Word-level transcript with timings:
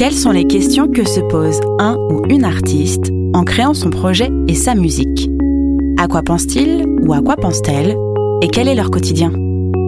Quelles 0.00 0.14
sont 0.14 0.30
les 0.30 0.46
questions 0.46 0.88
que 0.88 1.06
se 1.06 1.20
pose 1.20 1.60
un 1.78 1.94
ou 2.10 2.24
une 2.30 2.44
artiste 2.44 3.12
en 3.34 3.44
créant 3.44 3.74
son 3.74 3.90
projet 3.90 4.30
et 4.48 4.54
sa 4.54 4.74
musique? 4.74 5.28
À 5.98 6.08
quoi 6.08 6.22
pense-t-il 6.22 6.86
ou 7.02 7.12
à 7.12 7.20
quoi 7.20 7.36
pense-t-elle? 7.36 7.98
Et 8.40 8.48
quel 8.48 8.66
est 8.66 8.74
leur 8.74 8.90
quotidien? 8.90 9.30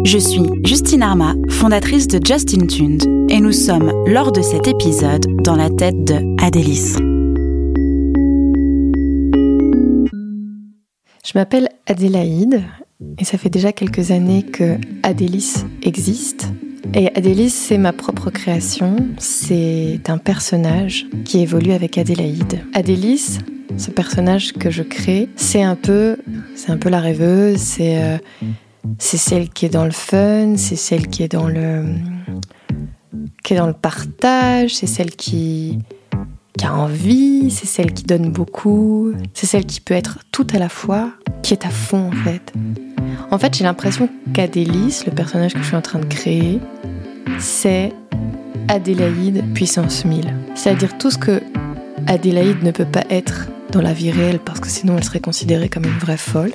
Je 0.05 0.19
suis 0.19 0.43
Justine 0.65 1.03
Arma, 1.03 1.35
fondatrice 1.49 2.09
de 2.09 2.21
Justin 2.23 2.67
Tuned, 2.67 3.03
et 3.31 3.41
nous 3.41 3.53
sommes, 3.53 3.91
lors 4.07 4.33
de 4.33 4.43
cet 4.43 4.69
épisode, 4.69 5.25
dans 5.43 5.57
la 5.57 5.71
tête 5.71 6.05
de 6.05 6.45
Adélis. 6.45 6.97
Je 11.25 11.33
m'appelle 11.35 11.71
Adélaïde 11.87 12.63
et 13.17 13.25
ça 13.25 13.39
fait 13.39 13.49
déjà 13.49 13.73
quelques 13.73 14.11
années 14.11 14.43
que 14.43 14.77
Adélis 15.03 15.65
existe. 15.83 16.49
Et 16.95 17.09
Adélis, 17.17 17.51
c'est 17.51 17.79
ma 17.79 17.93
propre 17.93 18.31
création. 18.31 18.97
C'est 19.19 20.01
un 20.09 20.19
personnage 20.19 21.07
qui 21.25 21.41
évolue 21.41 21.73
avec 21.73 21.97
Adélaïde. 21.97 22.65
Adélis, 22.75 23.39
ce 23.79 23.91
personnage 23.91 24.53
que 24.53 24.71
je 24.71 24.83
crée, 24.83 25.31
c'est 25.37 25.63
un 25.63 25.75
peu, 25.75 26.19
c'est 26.55 26.71
un 26.71 26.77
peu 26.77 26.91
la 26.91 27.01
rêveuse. 27.01 27.57
C'est, 27.57 28.03
euh, 28.03 28.19
c'est 28.99 29.17
celle 29.17 29.49
qui 29.49 29.65
est 29.65 29.71
dans 29.71 29.87
le 29.87 29.91
fun. 29.91 30.57
C'est 30.57 30.77
celle 30.77 31.09
qui 31.09 31.23
est 31.23 31.33
dans 31.33 31.49
le, 31.49 31.87
qui 33.43 33.55
est 33.55 33.57
dans 33.57 33.67
le 33.67 33.73
partage. 33.73 34.75
C'est 34.75 34.87
celle 34.87 35.13
qui, 35.13 35.79
qui 36.59 36.67
a 36.67 36.75
envie. 36.75 37.51
C'est 37.51 37.67
celle 37.67 37.95
qui 37.95 38.05
donne 38.05 38.31
beaucoup. 38.31 39.15
C'est 39.33 39.47
celle 39.47 39.65
qui 39.65 39.81
peut 39.81 39.95
être 39.95 40.19
tout 40.31 40.47
à 40.53 40.59
la 40.59 40.69
fois, 40.69 41.11
qui 41.43 41.55
est 41.55 41.65
à 41.65 41.71
fond 41.71 42.09
en 42.09 42.25
fait. 42.25 42.53
En 43.33 43.39
fait, 43.39 43.57
j'ai 43.57 43.65
l'impression 43.65 44.11
qu'Adélis, 44.35 45.05
le 45.07 45.13
personnage 45.13 45.55
que 45.55 45.61
je 45.61 45.65
suis 45.65 45.75
en 45.75 45.81
train 45.81 45.99
de 45.99 46.05
créer, 46.05 46.61
c'est 47.39 47.91
Adélaïde 48.69 49.55
puissance 49.55 50.05
1000. 50.05 50.35
C'est-à-dire 50.55 50.99
tout 50.99 51.11
ce 51.11 51.17
que 51.17 51.43
Adélaïde 52.07 52.63
ne 52.63 52.71
peut 52.73 52.85
pas 52.85 53.05
être 53.09 53.49
dans 53.71 53.81
la 53.81 53.95
vie 53.95 54.11
réelle 54.11 54.39
parce 54.39 54.61
que 54.61 54.69
sinon 54.69 54.99
elle 54.99 55.05
serait 55.05 55.21
considérée 55.21 55.71
comme 55.71 55.85
une 55.85 55.99
vraie 55.99 56.19
folle. 56.19 56.53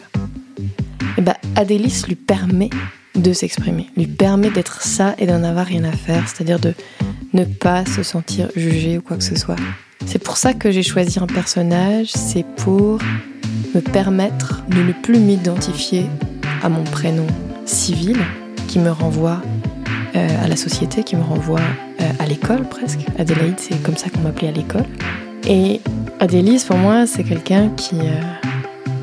Et 1.17 1.22
bah 1.22 1.36
Adélis 1.55 2.03
lui 2.08 2.16
permet 2.16 2.70
de 3.16 3.33
s'exprimer, 3.33 3.89
lui 3.98 4.05
permet 4.05 4.52
d'être 4.52 4.83
ça 4.83 5.16
et 5.17 5.25
d'en 5.25 5.44
avoir 5.44 5.66
rien 5.66 5.83
à 5.83 5.92
faire, 5.92 6.30
c'est-à-dire 6.30 6.59
de 6.59 6.75
ne 7.33 7.44
pas 7.44 7.88
se 7.88 8.03
sentir 8.03 8.50
jugé 8.55 9.00
ou 9.00 9.02
quoi 9.02 9.17
que 9.17 9.23
ce 9.23 9.36
soit. 9.36 9.55
C'est 10.05 10.23
pour 10.23 10.38
ça 10.38 10.53
que 10.53 10.70
j'ai 10.70 10.83
choisi 10.83 11.17
un 11.17 11.25
personnage, 11.25 12.11
c'est 12.11 12.45
pour 12.55 13.00
me 13.73 13.80
permettre 13.80 14.64
de 14.70 14.83
ne 14.83 14.94
plus 14.94 15.17
m'identifier 15.17 16.05
à 16.68 16.70
mon 16.70 16.84
prénom 16.84 17.26
civil 17.66 18.18
qui 18.68 18.80
me 18.80 18.92
renvoie 18.92 19.42
euh, 20.18 20.44
à 20.44 20.50
la 20.50 20.58
société, 20.58 21.02
qui 21.02 21.16
me 21.16 21.22
renvoie 21.22 21.62
euh, 22.02 22.10
à 22.20 22.26
l'école 22.26 22.68
presque. 22.68 23.00
Adélaïde, 23.18 23.56
c'est 23.58 23.82
comme 23.82 23.96
ça 23.96 24.10
qu'on 24.10 24.20
m'appelait 24.20 24.50
à 24.50 24.52
l'école. 24.52 24.84
Et 25.48 25.80
Adélise, 26.20 26.66
pour 26.66 26.76
moi, 26.76 27.08
c'est 27.08 27.23
quelqu'un 27.23 27.70
qui, 27.78 27.95
euh, 28.02 28.20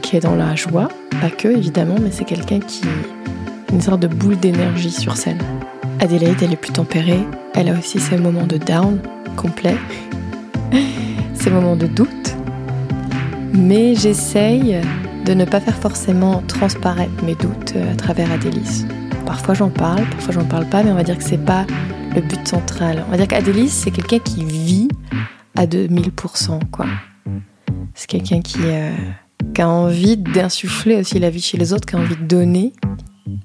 qui 0.02 0.14
est 0.14 0.20
dans 0.20 0.36
la 0.36 0.54
joie, 0.54 0.88
pas 1.22 1.30
que 1.30 1.48
évidemment, 1.48 1.96
mais 1.98 2.10
c'est 2.10 2.26
quelqu'un 2.26 2.60
qui 2.60 2.82
une 3.72 3.80
sorte 3.80 4.00
de 4.00 4.08
boule 4.08 4.36
d'énergie 4.36 4.90
sur 4.90 5.16
scène. 5.16 5.40
Adélaïde, 6.00 6.42
elle 6.42 6.52
est 6.52 6.56
plus 6.56 6.72
tempérée, 6.72 7.24
elle 7.54 7.70
a 7.70 7.78
aussi 7.78 7.98
ses 7.98 8.18
moments 8.18 8.46
de 8.46 8.58
down 8.58 8.98
complet, 9.36 9.76
ses 11.34 11.48
moments 11.48 11.76
de 11.76 11.86
doute, 11.86 12.36
mais 13.54 13.94
j'essaye 13.94 14.82
de 15.24 15.34
ne 15.34 15.44
pas 15.44 15.60
faire 15.60 15.76
forcément 15.76 16.42
transparaître 16.42 17.24
mes 17.24 17.34
doutes 17.34 17.74
à 17.92 17.94
travers 17.96 18.30
Adélis. 18.30 18.84
Parfois 19.24 19.54
j'en 19.54 19.70
parle, 19.70 20.04
parfois 20.10 20.34
j'en 20.34 20.44
parle 20.44 20.68
pas, 20.68 20.82
mais 20.82 20.90
on 20.90 20.94
va 20.94 21.02
dire 21.02 21.16
que 21.16 21.24
c'est 21.24 21.42
pas 21.42 21.66
le 22.14 22.20
but 22.20 22.46
central. 22.46 23.04
On 23.08 23.10
va 23.10 23.16
dire 23.16 23.28
qu'Adélis, 23.28 23.70
c'est 23.70 23.90
quelqu'un 23.90 24.18
qui 24.18 24.44
vit 24.44 24.88
à 25.56 25.66
2000%, 25.66 26.60
quoi. 26.70 26.86
C'est 27.94 28.06
quelqu'un 28.06 28.40
qui, 28.40 28.58
euh, 28.64 28.94
qui, 29.54 29.62
a 29.62 29.68
envie 29.68 30.16
d'insuffler 30.16 30.96
aussi 30.96 31.18
la 31.18 31.30
vie 31.30 31.40
chez 31.40 31.56
les 31.56 31.72
autres, 31.72 31.86
qui 31.86 31.96
a 31.96 31.98
envie 31.98 32.16
de 32.16 32.24
donner. 32.24 32.72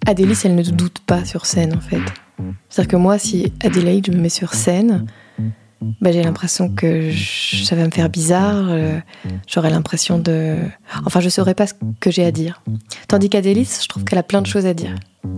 Adélis, 0.06 0.42
elle 0.44 0.56
ne 0.56 0.64
doute 0.64 1.00
pas 1.00 1.24
sur 1.24 1.46
scène, 1.46 1.76
en 1.76 1.82
fait. 1.82 2.02
C'est-à-dire 2.70 2.92
que 2.92 2.98
moi, 2.98 3.18
si 3.18 3.54
Adélaïde, 3.64 4.08
je 4.08 4.12
me 4.12 4.22
mets 4.22 4.30
sur 4.30 4.54
scène, 4.54 5.06
bah, 6.02 6.12
j'ai 6.12 6.24
l'impression 6.24 6.70
que 6.70 7.12
ça 7.64 7.76
va 7.76 7.86
me 7.86 7.92
faire 7.92 8.10
bizarre. 8.10 8.68
Euh, 8.70 9.00
j'aurais 9.48 9.70
l'impression 9.70 10.20
de. 10.20 10.58
Enfin, 11.06 11.20
je 11.20 11.30
saurais 11.30 11.56
pas 11.56 11.68
ce 11.68 11.74
que 12.00 12.12
j'ai 12.12 12.26
à 12.26 12.32
dire. 12.32 12.62
Tandis 13.08 13.30
qu'Adélis, 13.30 13.80
je 13.82 13.88
trouve 13.88 14.04
qu'elle 14.04 14.20
a 14.20 14.24
plein 14.24 14.42
de 14.42 14.48
choses 14.48 14.66
à 14.66 14.74
dire. 14.74 14.96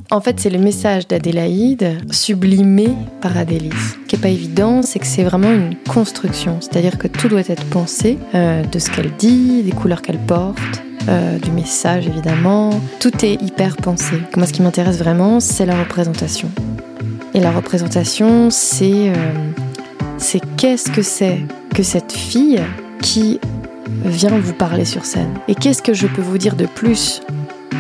En 0.10 0.22
fait, 0.22 0.40
c'est 0.40 0.50
le 0.50 0.60
message 0.60 1.08
d'Adélaïde 1.08 1.98
sublimé 2.12 2.90
par 3.22 3.38
Adélis. 3.38 3.72
Ce 3.72 4.08
qui 4.08 4.16
n'est 4.16 4.22
pas 4.22 4.30
évident, 4.30 4.82
c'est 4.82 5.00
que 5.00 5.08
c'est 5.08 5.24
vraiment 5.24 5.52
une 5.52 5.76
construction. 5.90 6.60
C'est-à-dire 6.60 6.98
que 6.98 7.08
tout 7.08 7.28
doit 7.28 7.42
être 7.42 7.66
pensé 7.66 8.18
euh, 8.36 8.64
de 8.64 8.80
ce 8.80 8.90
qu'elle 8.90 9.12
dit, 9.18 9.64
des 9.64 9.72
couleurs 9.72 10.02
qu'elle 10.02 10.20
porte. 10.20 10.60
Euh, 11.10 11.40
du 11.40 11.50
message 11.52 12.08
évidemment, 12.08 12.80
tout 13.00 13.26
est 13.26 13.42
hyper 13.42 13.76
pensé. 13.76 14.18
Moi 14.38 14.46
ce 14.46 14.54
qui 14.54 14.62
m'intéresse 14.62 15.00
vraiment 15.00 15.40
c'est 15.40 15.66
la 15.66 15.80
représentation. 15.80 16.52
Et 17.34 17.40
la 17.40 17.52
représentation 17.52 18.52
c'est 18.52 19.12
c'est 20.22 20.42
qu'est-ce 20.56 20.92
que 20.92 21.02
c'est 21.02 21.40
que 21.74 21.84
cette 21.84 22.12
fille 22.12 22.62
qui 23.02 23.40
vient 24.06 24.38
vous 24.38 24.54
parler 24.54 24.86
sur 24.86 25.04
scène 25.04 25.34
Et 25.48 25.56
qu'est-ce 25.56 25.82
que 25.82 25.94
je 25.94 26.08
peux 26.08 26.22
vous 26.22 26.38
dire 26.38 26.56
de 26.56 26.68
plus 26.68 27.22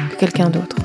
que 0.09 0.15
quelqu'un 0.15 0.49
d'autre 0.49 0.75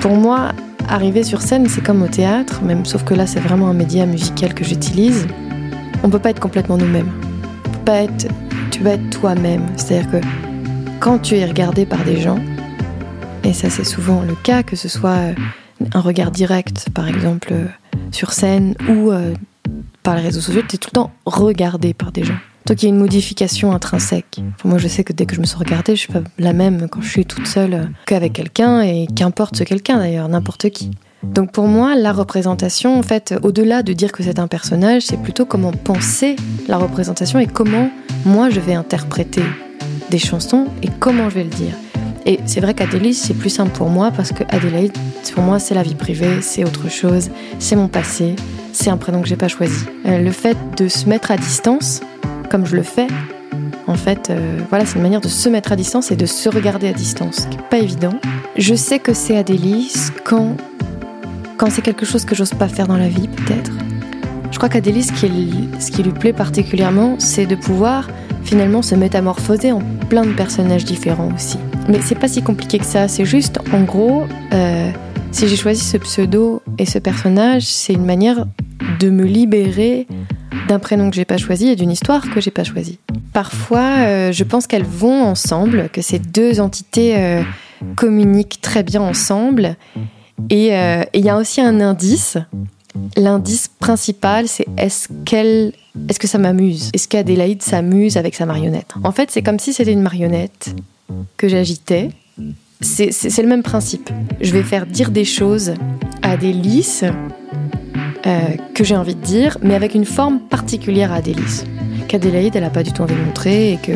Pour 0.00 0.16
moi, 0.16 0.52
arriver 0.88 1.24
sur 1.24 1.42
scène, 1.42 1.68
c'est 1.68 1.82
comme 1.82 2.02
au 2.02 2.08
théâtre, 2.08 2.62
même 2.62 2.86
sauf 2.86 3.04
que 3.04 3.14
là, 3.14 3.26
c'est 3.26 3.38
vraiment 3.40 3.68
un 3.68 3.74
média 3.74 4.06
musical 4.06 4.54
que 4.54 4.64
j'utilise. 4.64 5.26
On 6.02 6.08
peut 6.08 6.18
pas 6.18 6.30
être 6.30 6.40
complètement 6.40 6.78
nous-mêmes. 6.78 7.12
Pas 7.84 8.04
être, 8.04 8.28
tu 8.70 8.82
vas 8.82 8.92
être 8.92 9.10
toi-même. 9.10 9.66
C'est-à-dire 9.76 10.10
que 10.10 10.26
quand 11.00 11.18
tu 11.18 11.36
es 11.36 11.44
regardé 11.44 11.84
par 11.84 12.02
des 12.04 12.18
gens, 12.18 12.40
et 13.44 13.52
ça 13.52 13.68
c'est 13.68 13.84
souvent 13.84 14.22
le 14.22 14.34
cas, 14.34 14.62
que 14.62 14.76
ce 14.76 14.88
soit 14.88 15.18
un 15.92 16.00
regard 16.00 16.30
direct, 16.30 16.88
par 16.90 17.08
exemple, 17.08 17.52
sur 18.10 18.32
scène, 18.32 18.74
ou 18.88 19.10
euh, 19.10 19.34
par 20.02 20.16
les 20.16 20.22
réseaux 20.22 20.40
sociaux, 20.40 20.62
tu 20.68 20.76
es 20.76 20.78
tout 20.78 20.90
le 20.92 20.96
temps 20.96 21.12
regardé 21.24 21.94
par 21.94 22.12
des 22.12 22.24
gens. 22.24 22.38
Il 22.70 22.82
y 22.82 22.86
a 22.86 22.88
une 22.88 22.98
modification 22.98 23.72
intrinsèque. 23.72 24.40
moi, 24.64 24.78
je 24.78 24.88
sais 24.88 25.04
que 25.04 25.12
dès 25.12 25.26
que 25.26 25.34
je 25.34 25.40
me 25.40 25.46
suis 25.46 25.58
regardée, 25.58 25.94
je 25.94 26.00
suis 26.00 26.12
pas 26.12 26.22
la 26.38 26.52
même 26.52 26.88
quand 26.88 27.02
je 27.02 27.08
suis 27.08 27.26
toute 27.26 27.46
seule 27.46 27.90
qu'avec 28.06 28.32
quelqu'un, 28.32 28.80
et 28.82 29.06
qu'importe 29.14 29.56
ce 29.56 29.64
quelqu'un 29.64 29.98
d'ailleurs, 29.98 30.28
n'importe 30.28 30.70
qui. 30.70 30.90
Donc 31.22 31.52
pour 31.52 31.66
moi, 31.66 31.94
la 31.94 32.12
représentation, 32.12 32.98
en 32.98 33.02
fait, 33.02 33.34
au-delà 33.42 33.82
de 33.82 33.92
dire 33.92 34.10
que 34.10 34.22
c'est 34.22 34.38
un 34.38 34.48
personnage, 34.48 35.02
c'est 35.02 35.20
plutôt 35.20 35.44
comment 35.44 35.72
penser 35.72 36.36
la 36.66 36.78
représentation 36.78 37.38
et 37.38 37.46
comment 37.46 37.90
moi 38.24 38.50
je 38.50 38.60
vais 38.60 38.74
interpréter 38.74 39.42
des 40.10 40.18
chansons 40.18 40.66
et 40.82 40.88
comment 40.98 41.30
je 41.30 41.36
vais 41.36 41.44
le 41.44 41.50
dire. 41.50 41.74
Et 42.26 42.38
c'est 42.46 42.60
vrai 42.60 42.74
qu'Adélis, 42.74 43.14
c'est 43.14 43.34
plus 43.34 43.50
simple 43.50 43.72
pour 43.72 43.88
moi 43.88 44.10
parce 44.14 44.32
que 44.32 44.44
Adélaïde, 44.48 44.92
pour 45.34 45.42
moi, 45.42 45.58
c'est 45.58 45.74
la 45.74 45.82
vie 45.82 45.94
privée, 45.94 46.40
c'est 46.40 46.64
autre 46.64 46.88
chose, 46.88 47.30
c'est 47.58 47.76
mon 47.76 47.88
passé, 47.88 48.36
c'est 48.72 48.90
un 48.90 48.96
prénom 48.96 49.22
que 49.22 49.28
j'ai 49.28 49.36
pas 49.36 49.48
choisi. 49.48 49.84
Euh, 50.06 50.18
le 50.18 50.30
fait 50.30 50.56
de 50.76 50.88
se 50.88 51.08
mettre 51.08 51.30
à 51.30 51.36
distance, 51.36 52.00
comme 52.50 52.64
je 52.66 52.76
le 52.76 52.82
fais, 52.82 53.08
en 53.86 53.94
fait, 53.94 54.30
euh, 54.30 54.58
voilà, 54.68 54.86
c'est 54.86 54.96
une 54.96 55.02
manière 55.02 55.20
de 55.20 55.28
se 55.28 55.48
mettre 55.48 55.72
à 55.72 55.76
distance 55.76 56.10
et 56.12 56.16
de 56.16 56.26
se 56.26 56.48
regarder 56.48 56.88
à 56.88 56.92
distance, 56.92 57.46
qui 57.50 57.58
est 57.58 57.68
pas 57.68 57.78
évident. 57.78 58.14
Je 58.56 58.74
sais 58.74 58.98
que 58.98 59.12
c'est 59.12 59.36
Adélis 59.36 60.10
quand, 60.24 60.56
quand 61.56 61.70
c'est 61.70 61.82
quelque 61.82 62.06
chose 62.06 62.24
que 62.24 62.34
j'ose 62.34 62.54
pas 62.54 62.68
faire 62.68 62.86
dans 62.86 62.96
la 62.96 63.08
vie, 63.08 63.28
peut-être. 63.28 63.72
Je 64.52 64.58
crois 64.58 64.68
qu'Adélis, 64.68 65.04
ce, 65.04 65.14
ce 65.14 65.90
qui 65.90 66.02
lui 66.02 66.12
plaît 66.12 66.32
particulièrement, 66.32 67.16
c'est 67.18 67.46
de 67.46 67.56
pouvoir 67.56 68.08
finalement 68.44 68.82
se 68.82 68.94
métamorphoser 68.94 69.72
en 69.72 69.80
plein 70.08 70.24
de 70.24 70.32
personnages 70.32 70.84
différents 70.84 71.30
aussi. 71.34 71.58
Mais 71.88 72.00
c'est 72.00 72.14
pas 72.14 72.28
si 72.28 72.42
compliqué 72.42 72.78
que 72.78 72.84
ça, 72.84 73.08
c'est 73.08 73.24
juste, 73.24 73.58
en 73.72 73.82
gros, 73.82 74.24
euh, 74.52 74.90
si 75.32 75.48
j'ai 75.48 75.56
choisi 75.56 75.82
ce 75.82 75.96
pseudo 75.96 76.62
et 76.78 76.86
ce 76.86 76.98
personnage, 76.98 77.64
c'est 77.64 77.92
une 77.92 78.04
manière 78.04 78.46
de 79.00 79.10
me 79.10 79.24
libérer 79.24 80.06
d'un 80.68 80.78
prénom 80.78 81.10
que 81.10 81.16
j'ai 81.16 81.24
pas 81.24 81.38
choisi 81.38 81.68
et 81.68 81.76
d'une 81.76 81.90
histoire 81.90 82.30
que 82.30 82.40
j'ai 82.40 82.50
pas 82.50 82.64
choisie. 82.64 82.98
Parfois, 83.32 83.96
euh, 83.98 84.32
je 84.32 84.44
pense 84.44 84.66
qu'elles 84.66 84.84
vont 84.84 85.22
ensemble, 85.24 85.88
que 85.92 86.02
ces 86.02 86.18
deux 86.18 86.60
entités 86.60 87.16
euh, 87.16 87.42
communiquent 87.96 88.60
très 88.60 88.82
bien 88.82 89.00
ensemble. 89.00 89.76
Et 90.50 90.72
il 91.14 91.24
y 91.24 91.28
a 91.28 91.36
aussi 91.36 91.60
un 91.60 91.80
indice. 91.80 92.36
L'indice 93.16 93.68
principal, 93.68 94.48
c'est 94.48 94.66
est-ce 94.76 95.08
qu'elle, 95.24 95.72
est-ce 96.08 96.18
que 96.18 96.26
ça 96.26 96.38
m'amuse? 96.38 96.90
Est-ce 96.92 97.08
qu'Adélaïde 97.08 97.62
s'amuse 97.62 98.16
avec 98.16 98.34
sa 98.34 98.44
marionnette? 98.44 98.92
En 99.04 99.12
fait, 99.12 99.30
c'est 99.30 99.42
comme 99.42 99.58
si 99.58 99.72
c'était 99.72 99.92
une 99.92 100.02
marionnette 100.02 100.74
que 101.36 101.48
j'agitais 101.48 102.10
c'est 102.82 103.42
le 103.42 103.48
même 103.48 103.62
principe. 103.62 104.10
Je 104.40 104.52
vais 104.52 104.62
faire 104.62 104.86
dire 104.86 105.10
des 105.10 105.24
choses 105.24 105.74
à 106.22 106.36
des 106.36 106.52
lys 106.52 107.04
euh, 108.26 108.40
que 108.74 108.84
j'ai 108.84 108.96
envie 108.96 109.14
de 109.14 109.20
dire, 109.20 109.58
mais 109.62 109.74
avec 109.74 109.94
une 109.94 110.04
forme 110.04 110.40
particulière 110.40 111.12
à 111.12 111.16
Adélis. 111.16 111.64
Qu'Adélaïde, 112.08 112.56
elle 112.56 112.62
n'a 112.62 112.70
pas 112.70 112.82
du 112.82 112.92
tout 112.92 113.02
envie 113.02 113.14
de 113.14 113.20
montrer, 113.20 113.72
et 113.72 113.76
que 113.76 113.92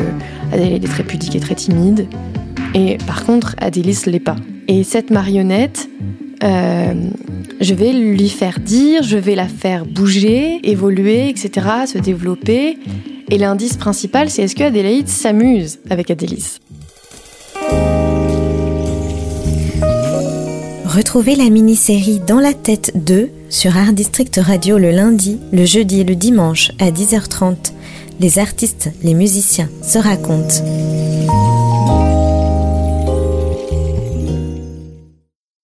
Adélaïde 0.51 0.83
est 0.83 0.87
très 0.87 1.03
pudique 1.03 1.35
et 1.35 1.39
très 1.39 1.55
timide. 1.55 2.07
Et 2.73 2.97
par 3.05 3.25
contre, 3.25 3.55
Adélis 3.59 4.03
l'est 4.05 4.19
pas. 4.19 4.35
Et 4.67 4.83
cette 4.83 5.11
marionnette, 5.11 5.89
euh, 6.43 6.93
je 7.61 7.73
vais 7.73 7.93
lui 7.93 8.29
faire 8.29 8.59
dire, 8.59 9.03
je 9.03 9.17
vais 9.17 9.35
la 9.35 9.47
faire 9.47 9.85
bouger, 9.85 10.59
évoluer, 10.63 11.29
etc., 11.29 11.67
se 11.85 11.97
développer. 11.97 12.77
Et 13.29 13.37
l'indice 13.37 13.75
principal, 13.77 14.29
c'est 14.29 14.43
est-ce 14.43 14.55
que 14.55 14.63
Adélaïde 14.63 15.07
s'amuse 15.07 15.79
avec 15.89 16.11
Adélis? 16.11 16.59
Retrouvez 20.97 21.35
la 21.35 21.51
mini-série 21.51 22.19
Dans 22.19 22.39
la 22.39 22.55
tête 22.55 22.91
2 22.95 23.29
sur 23.51 23.77
Art 23.77 23.93
District 23.93 24.39
Radio 24.41 24.79
le 24.79 24.89
lundi, 24.89 25.39
le 25.53 25.63
jeudi 25.63 25.99
et 25.99 26.03
le 26.03 26.15
dimanche 26.15 26.71
à 26.79 26.89
10h30. 26.89 27.71
Les 28.19 28.39
artistes, 28.39 28.89
les 29.03 29.13
musiciens 29.13 29.69
se 29.83 29.99
racontent. 29.99 30.86